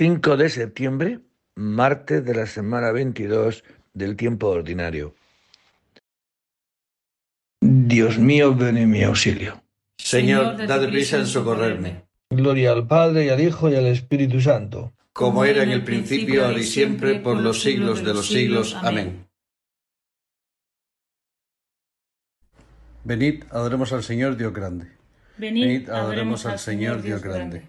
5 0.00 0.38
de 0.38 0.48
septiembre, 0.48 1.20
martes 1.56 2.24
de 2.24 2.34
la 2.34 2.46
semana 2.46 2.90
22 2.90 3.62
del 3.92 4.16
tiempo 4.16 4.46
ordinario. 4.46 5.14
Dios 7.60 8.18
mío, 8.18 8.54
ven 8.54 8.78
en 8.78 8.88
mi 8.88 9.02
auxilio. 9.04 9.62
Señor, 9.98 10.66
dad 10.66 10.88
prisa 10.88 11.18
en 11.18 11.26
socorrerme. 11.26 12.06
Gloria 12.30 12.72
al 12.72 12.86
Padre 12.86 13.26
y 13.26 13.28
al 13.28 13.42
Hijo 13.42 13.68
y 13.68 13.74
al 13.74 13.88
Espíritu 13.88 14.40
Santo. 14.40 14.94
Como 15.12 15.44
era 15.44 15.64
en 15.64 15.70
el 15.70 15.84
principio, 15.84 16.46
ahora 16.46 16.60
y 16.60 16.64
siempre, 16.64 17.20
por 17.20 17.36
los 17.36 17.60
siglos 17.60 18.02
de 18.02 18.14
los 18.14 18.26
siglos. 18.26 18.74
Amén. 18.76 19.26
Venid, 23.04 23.44
adoremos 23.50 23.92
al 23.92 24.02
Señor 24.02 24.38
Dios 24.38 24.54
grande. 24.54 24.86
Venid, 25.36 25.90
adoremos 25.90 26.46
al 26.46 26.58
Señor 26.58 27.02
Dios 27.02 27.20
grande. 27.22 27.68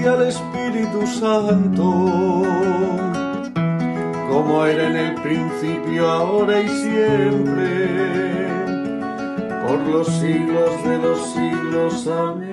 y 0.00 0.04
al 0.06 0.28
Espíritu 0.28 1.06
Santo, 1.06 1.82
como 4.28 4.64
era 4.66 4.88
en 4.88 4.96
el 4.96 5.14
principio, 5.22 6.08
ahora 6.08 6.60
y 6.60 6.68
siempre 6.68 8.28
por 9.66 9.80
los 9.80 10.06
siglos 10.06 10.84
de 10.84 10.98
los 10.98 11.32
siglos. 11.32 12.06
Amén. 12.06 12.48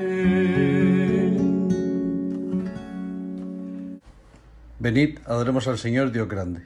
Venid, 4.79 5.19
adoremos 5.25 5.67
al 5.67 5.77
Señor 5.77 6.11
Dios 6.11 6.27
grande. 6.27 6.61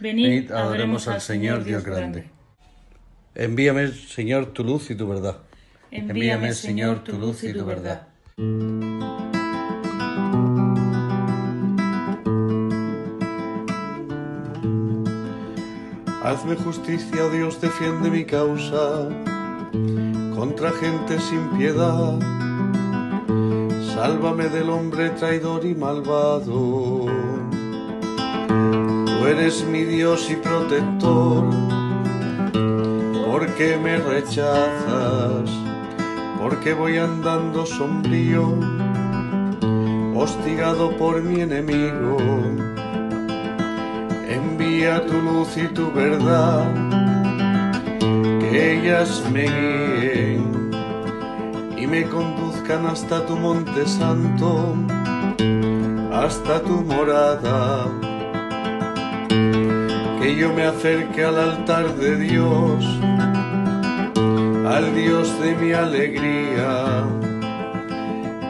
Venid, 0.00 0.50
adoremos 0.50 1.06
al 1.08 1.20
Señor 1.20 1.62
Dios 1.64 1.84
grande. 1.84 2.24
Envíame, 3.34 3.88
Señor, 3.88 4.46
tu 4.46 4.64
luz 4.64 4.90
y 4.90 4.94
tu 4.94 5.08
verdad. 5.08 5.38
Envíame, 5.90 6.52
Señor, 6.52 7.04
tu 7.04 7.18
luz 7.18 7.44
y 7.44 7.52
tu 7.52 7.64
verdad. 7.64 8.08
Hazme 16.24 16.54
justicia, 16.54 17.24
oh 17.26 17.30
Dios, 17.30 17.60
defiende 17.60 18.08
mi 18.08 18.24
causa 18.24 19.08
contra 20.36 20.70
gente 20.70 21.18
sin 21.18 21.48
piedad. 21.58 22.16
Sálvame 23.92 24.48
del 24.48 24.70
hombre 24.70 25.10
traidor 25.10 25.64
y 25.64 25.74
malvado. 25.74 27.06
Tú 28.46 29.26
eres 29.26 29.64
mi 29.66 29.82
Dios 29.82 30.30
y 30.30 30.36
protector. 30.36 31.50
¿Por 33.26 33.46
qué 33.54 33.76
me 33.76 33.96
rechazas? 33.96 35.50
Porque 36.40 36.72
voy 36.72 36.98
andando 36.98 37.66
sombrío, 37.66 38.46
hostigado 40.14 40.96
por 40.96 41.20
mi 41.20 41.40
enemigo. 41.40 42.71
Envía 44.34 45.04
tu 45.06 45.20
luz 45.20 45.56
y 45.56 45.66
tu 45.68 45.90
verdad 45.92 46.66
ellas 48.54 49.22
me 49.32 49.44
guíen 49.44 50.70
y 51.76 51.86
me 51.86 52.04
conduzcan 52.04 52.86
hasta 52.86 53.24
tu 53.26 53.36
monte 53.36 53.86
santo, 53.86 54.74
hasta 56.12 56.60
tu 56.62 56.82
morada. 56.82 57.86
Que 60.20 60.36
yo 60.36 60.52
me 60.52 60.64
acerque 60.64 61.24
al 61.24 61.38
altar 61.38 61.94
de 61.96 62.16
Dios, 62.16 62.84
al 64.66 64.94
Dios 64.94 65.40
de 65.40 65.54
mi 65.56 65.72
alegría, 65.72 67.04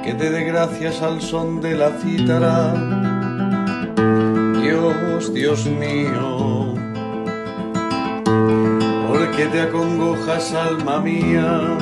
que 0.05 0.15
te 0.15 0.31
dé 0.31 0.45
gracias 0.45 1.01
al 1.01 1.23
son 1.23 1.61
de 1.61 1.77
la 1.77 1.91
cítara. 1.99 3.02
Dios, 5.33 5.67
mío 5.67 6.83
qué 9.37 9.47
te 9.47 9.63
acongojas, 9.63 10.53
alma 10.53 11.01
mía? 11.01 11.77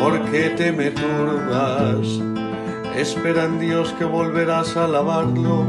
¿Por 0.00 0.30
qué 0.30 0.50
te 0.56 0.72
me 0.72 0.90
turbas? 0.90 2.20
Espera 2.96 3.44
en 3.44 3.60
Dios 3.60 3.94
que 3.98 4.04
volverás 4.04 4.76
a 4.76 4.84
alabarlo. 4.84 5.64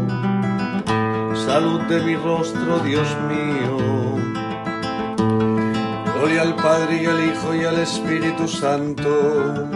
Salud 1.46 1.81
de 1.81 2.01
mi 2.01 2.16
rostro, 2.16 2.80
Dios 2.80 3.07
mío. 3.30 3.78
Gloria 6.18 6.42
al 6.42 6.56
Padre 6.56 7.04
y 7.04 7.06
al 7.06 7.24
Hijo 7.24 7.56
y 7.56 7.66
al 7.66 7.80
Espíritu 7.80 8.48
Santo, 8.48 9.69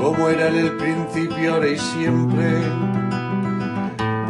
como 0.00 0.28
era 0.28 0.48
en 0.48 0.56
el 0.56 0.72
principio, 0.76 1.54
ahora 1.54 1.68
y 1.68 1.78
siempre, 1.78 2.62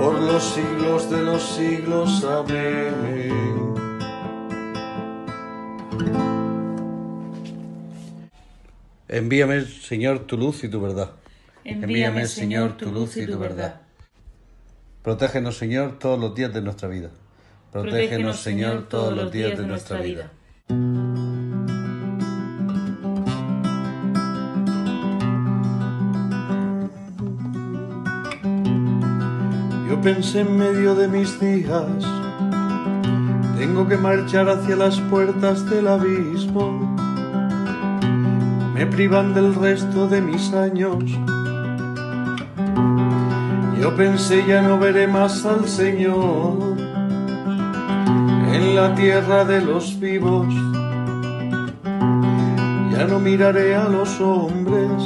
por 0.02 0.20
los 0.20 0.42
siglos 0.42 1.08
de 1.10 1.22
los 1.22 1.42
siglos. 1.42 2.24
Amén. 2.24 3.74
Envíame, 9.06 9.60
Señor, 9.60 10.26
tu 10.26 10.36
luz 10.36 10.64
y 10.64 10.68
tu 10.68 10.80
verdad. 10.80 11.12
Envíame, 11.64 12.26
Señor, 12.26 12.76
tu 12.76 12.90
luz 12.90 13.16
y 13.16 13.26
tu 13.26 13.38
verdad. 13.38 13.82
Protégenos, 15.04 15.56
Señor, 15.56 16.00
todos 16.00 16.18
los 16.18 16.34
días 16.34 16.52
de 16.52 16.62
nuestra 16.62 16.88
vida. 16.88 17.10
Protégenos, 17.70 18.40
Señor, 18.40 18.88
todos 18.88 19.14
los 19.14 19.30
días 19.30 19.56
de 19.56 19.64
nuestra 19.64 20.00
vida. 20.00 20.32
Pensé 30.02 30.40
en 30.40 30.56
medio 30.56 30.96
de 30.96 31.06
mis 31.06 31.38
días, 31.38 31.86
tengo 33.56 33.86
que 33.86 33.96
marchar 33.96 34.48
hacia 34.48 34.74
las 34.74 34.98
puertas 35.02 35.64
del 35.70 35.86
abismo. 35.86 36.96
Me 38.74 38.84
privan 38.86 39.32
del 39.32 39.54
resto 39.54 40.08
de 40.08 40.20
mis 40.20 40.52
años. 40.54 41.04
Yo 43.80 43.94
pensé 43.94 44.44
ya 44.44 44.60
no 44.60 44.76
veré 44.80 45.06
más 45.06 45.46
al 45.46 45.68
Señor 45.68 46.76
en 48.52 48.74
la 48.74 48.94
tierra 48.96 49.44
de 49.44 49.60
los 49.60 50.00
vivos. 50.00 50.52
Ya 52.90 53.06
no 53.08 53.20
miraré 53.20 53.76
a 53.76 53.88
los 53.88 54.20
hombres 54.20 55.00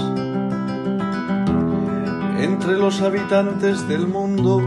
entre 2.38 2.78
los 2.78 3.02
habitantes 3.02 3.86
del 3.88 4.06
mundo. 4.06 4.62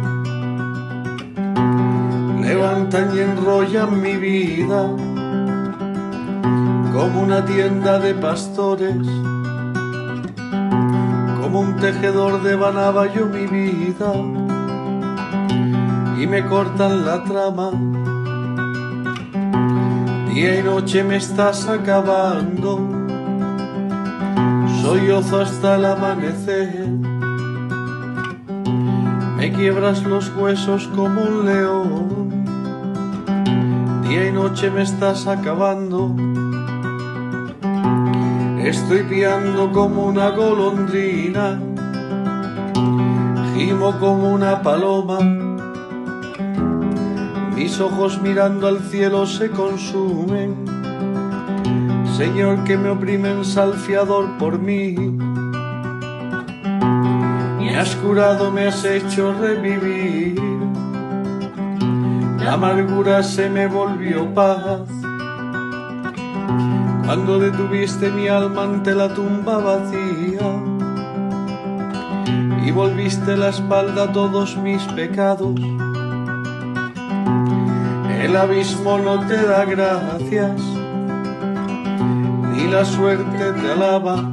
Levantan 2.92 3.16
y 3.16 3.20
enrollan 3.20 4.02
mi 4.02 4.16
vida 4.16 4.82
como 6.92 7.22
una 7.22 7.46
tienda 7.46 8.00
de 8.00 8.16
pastores, 8.16 8.96
como 11.40 11.60
un 11.60 11.76
tejedor 11.76 12.42
de 12.42 12.58
yo 13.14 13.26
mi 13.28 13.46
vida 13.46 14.12
y 16.20 16.26
me 16.26 16.44
cortan 16.48 17.06
la 17.06 17.24
trama. 17.26 17.72
Día 20.34 20.60
y 20.60 20.64
noche 20.64 21.04
me 21.04 21.18
estás 21.18 21.68
acabando, 21.68 22.80
soy 24.82 25.12
ozo 25.12 25.42
hasta 25.42 25.76
el 25.76 25.86
amanecer 25.86 26.90
me 29.40 29.54
quiebras 29.54 30.04
los 30.04 30.36
huesos 30.36 30.90
como 30.94 31.22
un 31.22 31.46
león. 31.46 32.19
Y 34.10 34.32
noche 34.32 34.70
me 34.72 34.82
estás 34.82 35.28
acabando. 35.28 36.16
Estoy 38.64 39.04
piando 39.04 39.72
como 39.72 40.06
una 40.06 40.30
golondrina. 40.30 41.60
Gimo 43.56 44.00
como 44.00 44.34
una 44.34 44.62
paloma. 44.62 45.20
Mis 47.56 47.80
ojos 47.80 48.22
mirando 48.22 48.68
al 48.68 48.80
cielo 48.80 49.26
se 49.26 49.50
consumen. 49.52 50.56
Señor, 52.18 52.64
que 52.64 52.78
me 52.78 52.90
oprimen 52.90 53.46
salfiador 53.46 54.38
por 54.38 54.60
mí 54.60 54.96
has 57.80 57.96
curado, 57.96 58.52
me 58.52 58.68
has 58.68 58.84
hecho 58.84 59.34
revivir. 59.40 60.49
La 62.50 62.56
amargura 62.56 63.22
se 63.22 63.48
me 63.48 63.68
volvió 63.68 64.34
paz. 64.34 64.82
Cuando 67.06 67.38
detuviste 67.38 68.10
mi 68.10 68.28
alma 68.28 68.64
ante 68.64 68.96
la 68.96 69.14
tumba 69.14 69.60
vacía 69.60 70.50
y 72.66 72.72
volviste 72.72 73.38
la 73.38 73.50
espalda 73.50 74.06
a 74.06 74.12
todos 74.12 74.58
mis 74.58 74.82
pecados. 74.94 75.60
El 78.20 78.36
abismo 78.36 78.98
no 78.98 79.20
te 79.28 79.46
da 79.46 79.66
gracias, 79.66 80.60
ni 82.52 82.66
la 82.68 82.84
suerte 82.84 83.54
te 83.62 83.72
alaba 83.74 84.28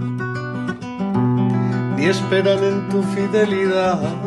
ni 1.96 2.06
esperan 2.06 2.64
en 2.64 2.88
tu 2.88 3.02
fidelidad 3.02 4.25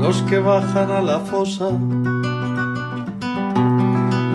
los 0.00 0.22
que 0.22 0.38
bajan 0.38 0.90
a 0.90 1.02
la 1.02 1.20
fosa. 1.20 1.68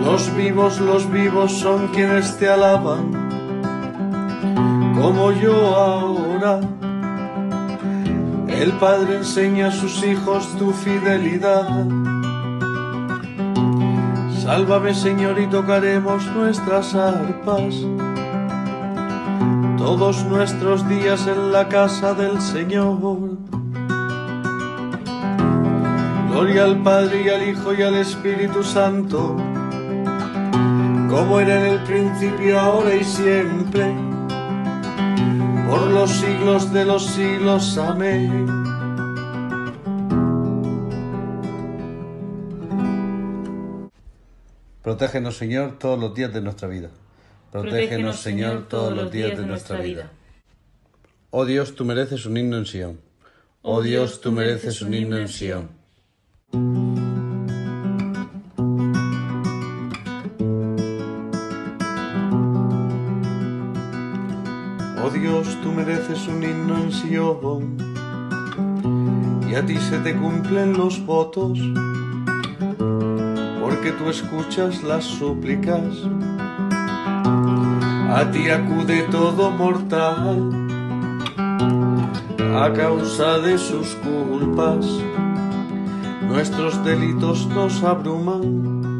Los 0.06 0.36
vivos, 0.36 0.80
los 0.80 1.12
vivos 1.12 1.52
son 1.52 1.88
quienes 1.88 2.38
te 2.38 2.48
alaban, 2.48 3.12
como 4.96 5.32
yo 5.32 5.76
ahora. 5.76 6.62
El 8.48 8.72
Padre 8.74 9.18
enseña 9.18 9.68
a 9.68 9.72
sus 9.72 10.04
hijos 10.04 10.48
tu 10.58 10.72
fidelidad. 10.72 11.68
Sálvame 14.44 14.94
Señor 14.94 15.40
y 15.40 15.48
tocaremos 15.48 16.24
nuestras 16.36 16.94
arpas 16.94 17.76
todos 19.78 20.26
nuestros 20.26 20.88
días 20.88 21.28
en 21.28 21.52
la 21.52 21.68
casa 21.68 22.14
del 22.14 22.42
Señor. 22.42 23.35
Gloria 26.36 26.66
al 26.66 26.84
Padre 26.84 27.22
y 27.22 27.30
al 27.30 27.48
Hijo 27.48 27.74
y 27.74 27.82
al 27.82 27.96
Espíritu 27.96 28.62
Santo, 28.62 29.38
como 31.10 31.40
era 31.40 31.62
en 31.62 31.76
el 31.76 31.84
principio, 31.86 32.60
ahora 32.60 32.94
y 32.94 33.06
siempre, 33.06 33.96
por 35.70 35.88
los 35.92 36.12
siglos 36.12 36.74
de 36.74 36.84
los 36.84 37.06
siglos. 37.06 37.78
Amén. 37.78 38.48
Protégenos, 44.82 45.38
Señor, 45.38 45.80
todos 45.80 45.98
los 45.98 46.14
días 46.14 46.34
de 46.34 46.42
nuestra 46.42 46.68
vida. 46.68 46.90
Protégenos, 47.50 48.20
Señor, 48.20 48.68
todos 48.68 48.94
los 48.94 49.10
días 49.10 49.38
de 49.38 49.46
nuestra 49.46 49.80
vida. 49.80 50.12
Oh 51.32 51.46
Dios, 51.46 51.76
tú 51.76 51.86
mereces 51.86 52.26
un 52.26 52.36
himno 52.36 52.58
en 52.58 52.66
Sion. 52.66 53.00
Oh 53.62 53.82
Dios, 53.82 54.20
tú 54.20 54.34
mereces 54.34 54.82
un 54.82 54.94
himno 54.94 55.18
en 55.18 55.30
Sion. 55.30 55.85
Oh 65.04 65.10
Dios, 65.14 65.58
tú 65.62 65.72
mereces 65.72 66.28
un 66.28 66.44
himno 66.44 66.78
en. 66.78 66.90
Y 69.50 69.56
a 69.56 69.66
ti 69.66 69.78
se 69.78 70.00
te 70.00 70.16
cumplen 70.16 70.74
los 70.74 71.06
votos, 71.06 71.60
porque 73.62 73.92
tú 73.98 74.10
escuchas 74.10 74.84
las 74.84 75.04
súplicas 75.04 76.06
a 78.16 78.32
ti 78.32 78.50
acude 78.50 79.04
todo 79.12 79.52
mortal 79.52 80.50
a 82.56 82.72
causa 82.72 83.40
de 83.40 83.58
sus 83.58 83.94
culpas. 83.96 84.86
Nuestros 86.36 86.84
delitos 86.84 87.48
nos 87.48 87.82
abruman, 87.82 89.00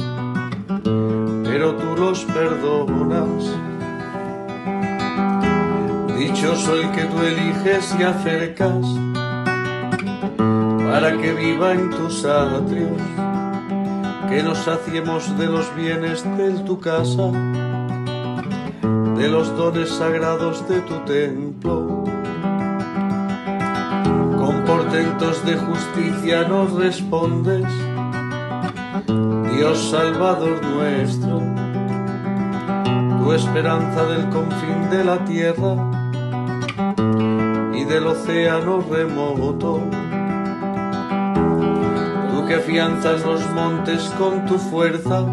pero 1.44 1.76
tú 1.76 2.02
los 2.02 2.24
perdonas. 2.24 3.44
Dichoso 6.18 6.76
el 6.76 6.90
que 6.92 7.04
tú 7.04 7.22
eliges 7.22 7.94
y 8.00 8.04
acercas 8.04 8.86
para 10.38 11.18
que 11.18 11.34
viva 11.34 11.74
en 11.74 11.90
tus 11.90 12.24
atrios, 12.24 13.02
que 14.30 14.42
nos 14.42 14.60
saciemos 14.60 15.38
de 15.38 15.48
los 15.48 15.76
bienes 15.76 16.24
de 16.38 16.54
tu 16.64 16.80
casa 16.80 17.32
de 19.18 19.30
los 19.30 19.56
dones 19.58 19.90
sagrados 19.90 20.68
de 20.70 20.80
tu 20.82 20.96
templo. 21.06 21.85
Con 24.96 25.04
portentos 25.04 25.46
de 25.46 25.58
justicia 25.58 26.48
nos 26.48 26.72
respondes, 26.72 27.66
Dios 29.54 29.90
Salvador 29.92 30.62
nuestro, 30.64 31.42
tu 33.20 33.34
esperanza 33.34 34.06
del 34.06 34.30
confín 34.30 34.90
de 34.90 35.04
la 35.04 35.26
tierra 35.26 35.76
y 37.74 37.84
del 37.84 38.08
océano 38.08 38.86
remoto. 38.90 39.82
Tú 42.32 42.46
que 42.48 42.56
afianzas 42.56 43.26
los 43.26 43.42
montes 43.52 44.02
con 44.18 44.46
tu 44.46 44.58
fuerza, 44.58 45.26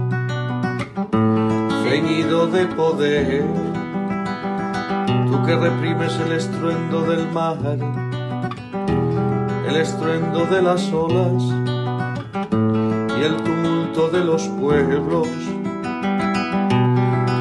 ceñido 1.85 2.49
de 2.49 2.67
poder 2.67 3.45
tú 5.31 5.43
que 5.47 5.55
reprimes 5.55 6.19
el 6.19 6.33
estruendo 6.33 7.03
del 7.03 7.31
mar, 7.31 7.59
el 9.75 9.81
estruendo 9.81 10.45
de 10.47 10.61
las 10.61 10.93
olas 10.93 11.43
y 13.19 13.23
el 13.23 13.37
tumulto 13.37 14.11
de 14.11 14.23
los 14.23 14.43
pueblos, 14.61 15.29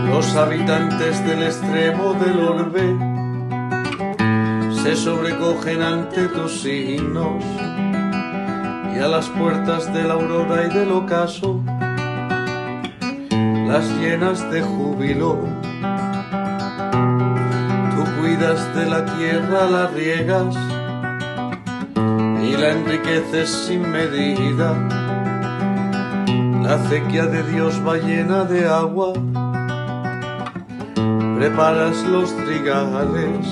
los 0.07 0.35
habitantes 0.37 1.25
del 1.25 1.43
extremo 1.43 2.13
del 2.13 2.39
orbe 2.39 2.95
se 4.81 4.95
sobrecogen 4.95 5.81
ante 5.81 6.27
tus 6.29 6.61
signos 6.61 7.43
y 8.95 8.99
a 8.99 9.07
las 9.09 9.27
puertas 9.29 9.93
de 9.93 10.03
la 10.03 10.13
aurora 10.13 10.67
y 10.67 10.73
del 10.73 10.91
ocaso 10.91 11.61
las 13.67 13.85
llenas 13.99 14.49
de 14.51 14.61
júbilo. 14.61 15.37
De 18.75 18.85
la 18.85 19.05
tierra, 19.05 19.65
la 19.69 19.87
riegas 19.87 20.55
la 22.61 22.73
enriqueces 22.73 23.49
sin 23.49 23.81
medida. 23.91 24.77
La 26.61 26.75
acequia 26.75 27.25
de 27.25 27.41
Dios 27.51 27.81
va 27.85 27.97
llena 27.97 28.43
de 28.43 28.67
agua, 28.67 29.13
preparas 31.37 32.03
los 32.03 32.29
trigales, 32.45 33.47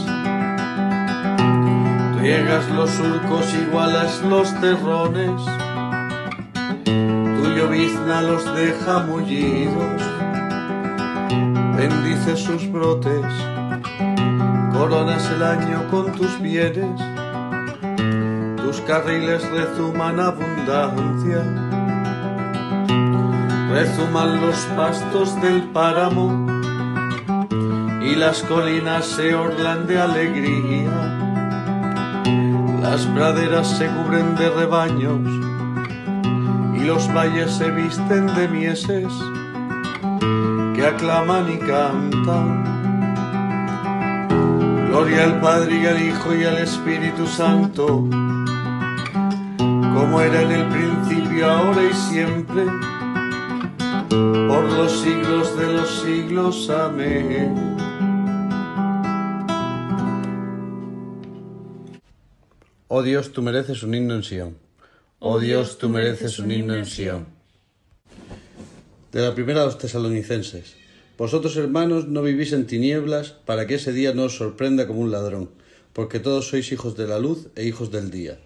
riegas 2.21 2.69
los 2.69 2.91
surcos, 2.91 3.51
igualas 3.55 4.21
los 4.21 4.47
terrones, 4.61 5.41
tu 6.85 7.49
llovizna 7.57 8.21
los 8.21 8.45
deja 8.55 8.99
mullidos, 9.07 10.01
bendice 11.75 12.37
sus 12.37 12.71
brotes, 12.71 13.25
coronas 14.71 15.27
el 15.35 15.41
año 15.41 15.87
con 15.89 16.11
tus 16.11 16.39
bienes 16.39 17.18
tus 18.69 18.81
carriles 18.81 19.41
rezuman 19.49 20.19
abundancia, 20.19 21.41
rezuman 23.71 24.41
los 24.41 24.57
pastos 24.77 25.41
del 25.41 25.63
páramo 25.73 26.45
y 27.99 28.13
las 28.13 28.43
colinas 28.43 29.07
se 29.07 29.33
orlan 29.33 29.87
de 29.87 29.99
alegría, 29.99 30.91
las 32.83 33.07
praderas 33.07 33.67
se 33.67 33.87
cubren 33.87 34.35
de 34.35 34.51
rebaños 34.51 35.27
y 36.75 36.83
los 36.83 37.11
valles 37.11 37.49
se 37.49 37.71
visten 37.71 38.27
de 38.35 38.47
mieses 38.49 39.11
que 40.75 40.85
aclaman 40.85 41.51
y 41.51 41.57
cantan. 41.57 42.69
Gloria 44.89 45.23
al 45.23 45.39
Padre 45.39 45.75
y 45.75 45.85
al 45.87 46.01
Hijo 46.03 46.35
y 46.35 46.43
al 46.43 46.57
Espíritu 46.59 47.25
Santo 47.25 48.07
como 49.99 50.21
era 50.21 50.41
en 50.43 50.51
el 50.51 50.67
principio, 50.69 51.45
ahora 51.45 51.83
y 51.83 51.93
siempre, 51.93 52.63
por 54.47 54.63
los 54.71 55.01
siglos 55.01 55.57
de 55.57 55.73
los 55.73 55.89
siglos. 56.01 56.69
Amén. 56.69 57.75
Oh 62.87 63.03
Dios, 63.03 63.33
tú 63.33 63.41
mereces 63.41 63.83
un 63.83 63.93
himno 63.93 64.15
en 64.15 64.23
Sion. 64.23 64.57
Oh 65.19 65.37
Dios, 65.37 65.77
tú 65.77 65.89
mereces 65.89 66.39
un 66.39 66.49
himno 66.49 66.75
en 66.75 66.85
Sion. 66.85 67.25
De 69.11 69.19
la 69.19 69.35
primera 69.35 69.63
a 69.63 69.65
los 69.65 69.77
tesalonicenses. 69.77 70.75
Vosotros, 71.17 71.57
hermanos, 71.57 72.07
no 72.07 72.21
vivís 72.21 72.53
en 72.53 72.67
tinieblas 72.67 73.31
para 73.31 73.67
que 73.67 73.75
ese 73.75 73.91
día 73.91 74.13
no 74.13 74.23
os 74.23 74.37
sorprenda 74.37 74.87
como 74.87 75.01
un 75.01 75.11
ladrón, 75.11 75.49
porque 75.91 76.21
todos 76.21 76.47
sois 76.47 76.71
hijos 76.71 76.95
de 76.95 77.05
la 77.05 77.19
luz 77.19 77.49
e 77.57 77.65
hijos 77.65 77.91
del 77.91 78.11
día. 78.11 78.39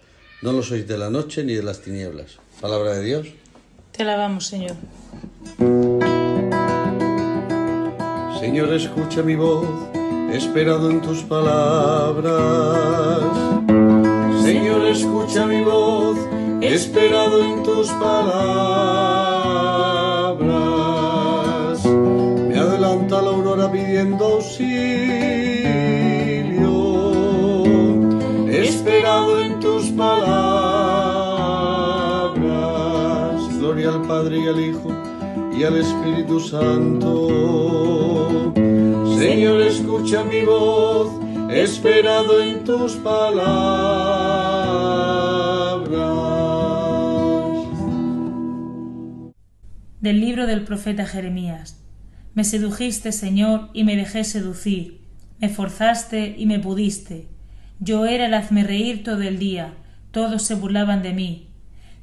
No 0.44 0.52
lo 0.52 0.62
sois 0.62 0.86
de 0.86 0.98
la 0.98 1.10
noche 1.10 1.42
ni 1.46 1.54
de 1.54 1.64
las 1.64 1.80
tinieblas. 1.80 2.38
Palabra 2.60 2.96
de 2.96 3.02
Dios. 3.02 3.28
Te 3.94 4.04
alabamos, 4.04 4.46
Señor. 4.48 4.76
Señor, 8.42 8.74
escucha 8.74 9.24
mi 9.24 9.36
voz, 9.36 9.66
esperado 10.34 10.92
en 10.92 11.02
tus 11.02 11.20
palabras. 11.22 12.34
Señor, 14.44 14.86
escucha 14.86 15.46
mi 15.46 15.64
voz, 15.64 16.18
esperado 16.60 17.42
en 17.42 17.64
tus 17.64 17.88
palabras. 17.88 18.66
Me 22.50 22.58
adelanta 22.60 23.22
la 23.22 23.30
aurora 23.30 23.72
pidiendo 23.72 24.26
auxilio. 24.26 25.43
Y 34.32 34.48
al 34.48 34.60
Hijo 34.60 34.89
y 35.56 35.63
al 35.63 35.77
Espíritu 35.77 36.39
Santo. 36.39 38.53
Señor, 39.18 39.62
escucha 39.62 40.24
mi 40.24 40.44
voz, 40.46 41.12
esperado 41.51 42.42
en 42.42 42.63
tus 42.63 42.94
palabras. 42.94 43.27
Del 50.00 50.22
libro 50.22 50.48
del 50.48 50.63
profeta 50.63 51.06
Jeremías. 51.06 51.84
Me 52.34 52.46
sedujiste, 52.46 53.12
Señor, 53.12 53.70
y 53.74 53.84
me 53.84 53.98
dejé 53.98 54.24
seducir. 54.24 55.01
Me 55.39 55.50
forzaste 55.50 56.36
y 56.38 56.46
me 56.46 56.60
pudiste. 56.60 57.27
Yo 57.80 58.06
era 58.06 58.27
el 58.27 58.34
hazme 58.34 58.63
reír 58.63 59.03
todo 59.03 59.22
el 59.22 59.38
día. 59.38 59.74
Todos 60.12 60.44
se 60.44 60.56
burlaban 60.56 61.03
de 61.03 61.13
mí. 61.13 61.52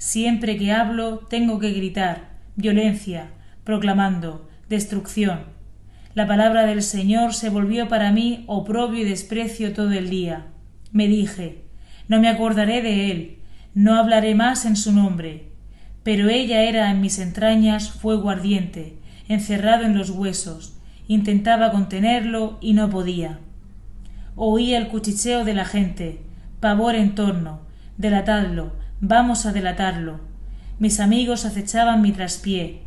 Siempre 0.01 0.57
que 0.57 0.73
hablo 0.73 1.19
tengo 1.19 1.59
que 1.59 1.73
gritar 1.73 2.31
violencia, 2.57 3.33
proclamando 3.65 4.49
destrucción. 4.71 5.41
La 6.15 6.27
palabra 6.27 6.65
del 6.65 6.83
Señor 6.83 7.35
se 7.35 7.51
volvió 7.51 7.87
para 7.87 8.11
mí 8.11 8.45
oprobio 8.47 9.03
y 9.03 9.09
desprecio 9.09 9.75
todo 9.75 9.93
el 9.93 10.09
día. 10.09 10.47
Me 10.91 11.07
dije 11.07 11.65
no 12.09 12.19
me 12.19 12.29
acordaré 12.29 12.81
de 12.81 13.11
él, 13.11 13.39
no 13.75 13.95
hablaré 13.95 14.35
más 14.35 14.65
en 14.65 14.75
su 14.75 14.91
nombre. 14.91 15.53
Pero 16.03 16.31
ella 16.31 16.63
era 16.63 16.91
en 16.91 17.03
mis 17.03 17.19
entrañas 17.19 17.91
fuego 17.91 18.31
ardiente, 18.31 18.97
encerrado 19.29 19.85
en 19.85 19.99
los 19.99 20.09
huesos. 20.09 20.79
Intentaba 21.09 21.71
contenerlo 21.73 22.57
y 22.63 22.73
no 22.73 22.89
podía. 22.89 23.39
Oía 24.35 24.79
el 24.79 24.89
cuchicheo 24.89 25.45
de 25.45 25.53
la 25.53 25.67
gente, 25.67 26.23
pavor 26.59 26.95
en 26.95 27.15
torno, 27.15 27.61
delatadlo, 27.99 28.80
vamos 29.01 29.47
a 29.47 29.53
delatarlo. 29.53 30.21
Mis 30.79 31.01
amigos 31.01 31.45
acechaban 31.45 32.03
mi 32.03 32.13
traspié, 32.13 32.83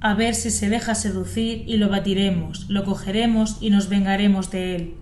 a 0.00 0.14
ver 0.14 0.34
si 0.34 0.50
se 0.50 0.68
deja 0.68 0.94
seducir 0.94 1.64
y 1.66 1.76
lo 1.76 1.88
batiremos, 1.88 2.68
lo 2.68 2.84
cogeremos 2.84 3.58
y 3.60 3.70
nos 3.70 3.88
vengaremos 3.88 4.50
de 4.50 4.76
él. 4.76 4.94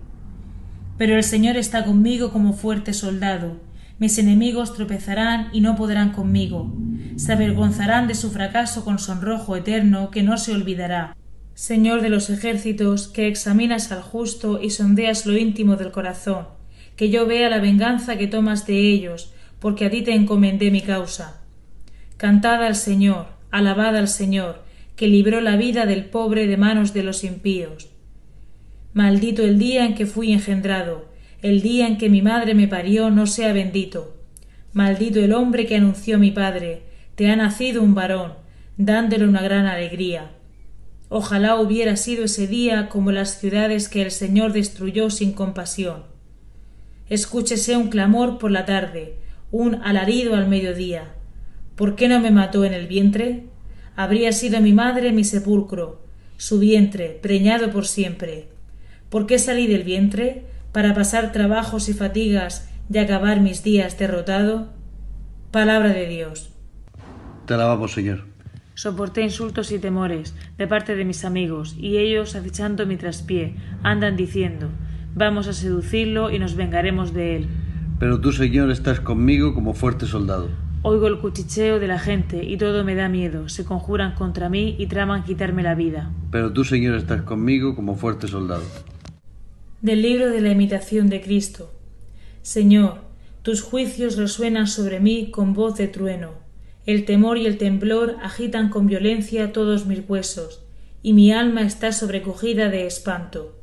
Pero 0.97 1.17
el 1.17 1.23
Señor 1.23 1.57
está 1.57 1.83
conmigo 1.83 2.31
como 2.31 2.53
fuerte 2.53 2.93
soldado. 2.93 3.59
Mis 3.99 4.17
enemigos 4.17 4.73
tropezarán 4.73 5.49
y 5.51 5.61
no 5.61 5.75
podrán 5.75 6.11
conmigo. 6.11 6.73
Se 7.17 7.33
avergonzarán 7.33 8.07
de 8.07 8.15
su 8.15 8.31
fracaso 8.31 8.85
con 8.85 8.99
sonrojo 8.99 9.55
eterno 9.55 10.11
que 10.11 10.23
no 10.23 10.37
se 10.37 10.53
olvidará. 10.53 11.15
Señor 11.53 12.01
de 12.01 12.09
los 12.09 12.29
ejércitos, 12.29 13.07
que 13.07 13.27
examinas 13.27 13.91
al 13.91 14.01
justo 14.01 14.61
y 14.61 14.69
sondeas 14.69 15.25
lo 15.25 15.37
íntimo 15.37 15.75
del 15.75 15.91
corazón, 15.91 16.47
que 16.95 17.09
yo 17.09 17.25
vea 17.25 17.49
la 17.49 17.59
venganza 17.59 18.17
que 18.17 18.27
tomas 18.27 18.67
de 18.67 18.77
ellos, 18.77 19.33
porque 19.65 19.87
a 19.87 19.89
ti 19.89 20.03
te 20.03 20.13
encomendé 20.13 20.69
mi 20.69 20.81
causa. 20.81 21.41
Cantad 22.17 22.63
al 22.63 22.75
Señor, 22.75 23.29
alabad 23.49 23.97
al 23.97 24.07
Señor, 24.07 24.61
que 24.95 25.07
libró 25.07 25.41
la 25.41 25.55
vida 25.55 25.87
del 25.87 26.05
pobre 26.05 26.45
de 26.45 26.55
manos 26.55 26.93
de 26.93 27.01
los 27.01 27.23
impíos. 27.23 27.89
Maldito 28.93 29.41
el 29.41 29.57
día 29.57 29.87
en 29.87 29.95
que 29.95 30.05
fui 30.05 30.33
engendrado, 30.33 31.09
el 31.41 31.63
día 31.63 31.87
en 31.87 31.97
que 31.97 32.11
mi 32.11 32.21
madre 32.21 32.53
me 32.53 32.67
parió 32.67 33.09
no 33.09 33.25
sea 33.25 33.53
bendito. 33.53 34.15
Maldito 34.73 35.19
el 35.19 35.33
hombre 35.33 35.65
que 35.65 35.77
anunció 35.77 36.19
mi 36.19 36.29
padre, 36.29 36.83
te 37.15 37.31
ha 37.31 37.35
nacido 37.35 37.81
un 37.81 37.95
varón, 37.95 38.33
dándole 38.77 39.27
una 39.27 39.41
gran 39.41 39.65
alegría. 39.65 40.29
Ojalá 41.09 41.59
hubiera 41.59 41.95
sido 41.95 42.25
ese 42.25 42.45
día 42.45 42.87
como 42.87 43.11
las 43.11 43.39
ciudades 43.39 43.89
que 43.89 44.03
el 44.03 44.11
Señor 44.11 44.53
destruyó 44.53 45.09
sin 45.09 45.31
compasión. 45.33 46.03
Escúchese 47.09 47.75
un 47.75 47.87
clamor 47.87 48.37
por 48.37 48.51
la 48.51 48.67
tarde, 48.67 49.24
un 49.51 49.75
alarido 49.83 50.35
al 50.35 50.47
mediodía. 50.47 51.13
¿Por 51.75 51.95
qué 51.95 52.07
no 52.07 52.19
me 52.19 52.31
mató 52.31 52.65
en 52.65 52.73
el 52.73 52.87
vientre? 52.87 53.45
Habría 53.95 54.31
sido 54.31 54.61
mi 54.61 54.73
madre 54.73 55.11
mi 55.11 55.23
sepulcro, 55.23 56.01
su 56.37 56.59
vientre, 56.59 57.19
preñado 57.21 57.71
por 57.71 57.85
siempre. 57.85 58.49
¿Por 59.09 59.27
qué 59.27 59.39
salí 59.39 59.67
del 59.67 59.83
vientre? 59.83 60.43
¿Para 60.71 60.93
pasar 60.93 61.31
trabajos 61.31 61.87
y 61.87 61.93
fatigas 61.93 62.69
y 62.91 62.97
acabar 62.97 63.39
mis 63.39 63.63
días 63.63 63.97
derrotado? 63.97 64.73
Palabra 65.51 65.89
de 65.89 66.07
Dios. 66.07 66.49
Te 67.45 67.53
alabamos, 67.53 67.93
Señor. 67.93 68.25
Soporté 68.73 69.21
insultos 69.21 69.71
y 69.71 69.79
temores 69.79 70.35
de 70.57 70.67
parte 70.67 70.97
de 70.97 71.05
mis 71.05 71.23
amigos, 71.23 71.75
y 71.79 71.97
ellos, 71.97 72.35
acechando 72.35 72.85
mi 72.85 72.97
traspié, 72.97 73.55
andan 73.83 74.17
diciendo 74.17 74.69
Vamos 75.13 75.47
a 75.47 75.53
seducirlo 75.53 76.29
y 76.29 76.39
nos 76.39 76.55
vengaremos 76.55 77.13
de 77.13 77.37
él. 77.37 77.47
Pero 77.99 78.19
tú, 78.19 78.33
Señor, 78.33 78.71
estás 78.71 78.99
conmigo 78.99 79.53
como 79.53 79.73
fuerte 79.73 80.05
soldado. 80.05 80.49
Oigo 80.81 81.07
el 81.07 81.19
cuchicheo 81.19 81.79
de 81.79 81.87
la 81.87 81.97
gente 81.97 82.43
y 82.43 82.57
todo 82.57 82.83
me 82.83 82.93
da 82.93 83.07
miedo. 83.07 83.47
Se 83.47 83.63
conjuran 83.63 84.15
contra 84.15 84.49
mí 84.49 84.75
y 84.77 84.87
traman 84.87 85.23
quitarme 85.23 85.63
la 85.63 85.75
vida. 85.75 86.11
Pero 86.29 86.51
tú, 86.51 86.63
Señor, 86.63 86.95
estás 86.95 87.21
conmigo 87.21 87.73
como 87.73 87.95
fuerte 87.95 88.27
soldado. 88.27 88.63
Del 89.81 90.01
libro 90.01 90.29
de 90.29 90.41
la 90.41 90.51
imitación 90.51 91.09
de 91.09 91.21
Cristo. 91.21 91.71
Señor, 92.41 92.99
tus 93.43 93.61
juicios 93.61 94.17
resuenan 94.17 94.67
sobre 94.67 94.99
mí 94.99 95.31
con 95.31 95.53
voz 95.53 95.77
de 95.77 95.87
trueno. 95.87 96.31
El 96.85 97.05
temor 97.05 97.37
y 97.37 97.45
el 97.45 97.57
temblor 97.57 98.17
agitan 98.21 98.69
con 98.69 98.87
violencia 98.87 99.53
todos 99.53 99.87
mis 99.87 100.03
huesos, 100.07 100.63
y 101.01 101.13
mi 101.13 101.31
alma 101.31 101.61
está 101.61 101.91
sobrecogida 101.91 102.69
de 102.69 102.85
espanto. 102.85 103.59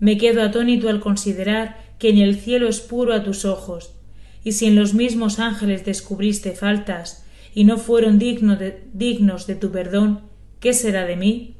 Me 0.00 0.16
quedo 0.16 0.42
atónito 0.42 0.88
al 0.88 1.00
considerar 1.00 1.89
que 2.00 2.12
ni 2.12 2.22
el 2.24 2.40
cielo 2.40 2.66
es 2.66 2.80
puro 2.80 3.14
a 3.14 3.22
tus 3.22 3.44
ojos, 3.44 3.92
y 4.42 4.52
si 4.52 4.66
en 4.66 4.74
los 4.74 4.94
mismos 4.94 5.38
ángeles 5.38 5.84
descubriste 5.84 6.52
faltas 6.52 7.24
y 7.54 7.64
no 7.64 7.76
fueron 7.76 8.18
dignos 8.18 9.46
de 9.46 9.54
tu 9.54 9.70
perdón, 9.70 10.22
¿qué 10.60 10.72
será 10.72 11.04
de 11.04 11.16
mí? 11.16 11.54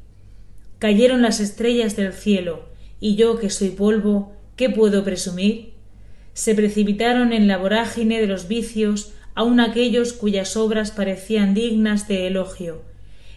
Cayeron 0.79 1.21
las 1.21 1.39
estrellas 1.39 1.95
del 1.95 2.11
cielo, 2.11 2.65
y 2.99 3.15
yo 3.15 3.39
que 3.39 3.51
soy 3.51 3.69
polvo, 3.69 4.33
¿qué 4.55 4.69
puedo 4.69 5.03
presumir? 5.03 5.73
Se 6.33 6.55
precipitaron 6.55 7.33
en 7.33 7.47
la 7.47 7.57
vorágine 7.57 8.19
de 8.19 8.27
los 8.27 8.47
vicios 8.47 9.13
aun 9.35 9.59
aquellos 9.59 10.11
cuyas 10.11 10.57
obras 10.57 10.91
parecían 10.91 11.53
dignas 11.53 12.07
de 12.07 12.27
elogio, 12.27 12.81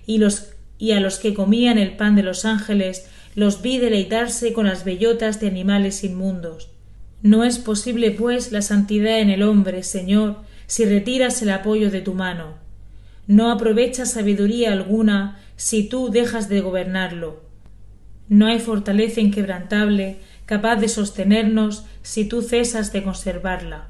y, 0.07 0.19
los, 0.19 0.55
y 0.79 0.93
a 0.93 1.01
los 1.01 1.19
que 1.19 1.35
comían 1.35 1.77
el 1.79 1.97
pan 1.97 2.17
de 2.17 2.23
los 2.23 2.47
ángeles 2.47 3.07
los 3.35 3.61
vi 3.61 3.79
deleitarse 3.79 4.55
con 4.55 4.67
las 4.67 4.85
bellotas 4.85 5.39
de 5.41 5.49
animales 5.49 6.03
inmundos. 6.03 6.74
No 7.25 7.43
es 7.43 7.57
posible, 7.59 8.11
pues, 8.11 8.52
la 8.52 8.61
santidad 8.61 9.19
en 9.19 9.31
el 9.31 9.43
hombre, 9.43 9.83
Señor, 9.83 10.43
si 10.66 10.85
retiras 10.85 11.40
el 11.40 11.49
apoyo 11.49 11.90
de 11.90 12.02
tu 12.02 12.12
mano. 12.12 12.59
No 13.26 13.50
aprovecha 13.50 14.04
sabiduría 14.04 14.75
alguna 14.75 15.40
si 15.57 15.85
tú 15.85 16.11
dejas 16.11 16.50
de 16.50 16.61
gobernarlo. 16.61 17.40
No 18.28 18.47
hay 18.47 18.59
fortaleza 18.59 19.23
inquebrantable 19.23 20.19
capaz 20.45 20.76
de 20.76 20.90
sostenernos 20.90 21.87
si 22.02 22.26
tú 22.26 22.43
cesas 22.43 22.93
de 22.93 23.02
conservarla, 23.02 23.88